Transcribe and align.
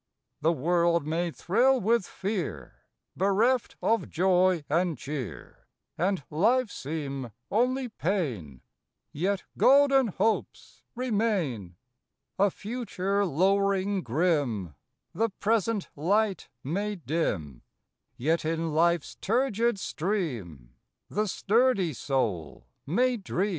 The 0.41 0.51
world 0.51 1.05
may 1.05 1.29
thrill 1.29 1.79
with 1.79 2.07
fear, 2.07 2.85
Bereft 3.15 3.75
of 3.83 4.09
joy 4.09 4.65
and 4.67 4.97
cheer, 4.97 5.67
And 5.95 6.23
life 6.31 6.71
seem 6.71 7.29
only 7.51 7.87
pain 7.87 8.61
Yet 9.11 9.43
golden 9.59 10.07
hopes 10.07 10.81
remain. 10.95 11.75
A 12.39 12.49
future 12.49 13.27
lowering 13.27 14.01
grim 14.01 14.73
The 15.13 15.29
present 15.29 15.91
light 15.95 16.49
may 16.63 16.95
dim, 16.95 17.61
Yet 18.17 18.43
in 18.43 18.73
life 18.73 19.03
s 19.03 19.17
turgid 19.21 19.77
stream 19.77 20.73
The 21.09 21.27
sturdy 21.27 21.93
soul 21.93 22.65
may 22.87 23.17
dream. 23.17 23.49